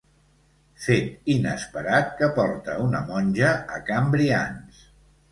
Fet 0.83 1.27
inesperat 1.33 2.09
que 2.21 2.29
porta 2.39 2.77
una 2.85 3.01
monja 3.11 3.51
a 3.75 3.77
Can 3.91 4.09
Brians. 4.15 4.81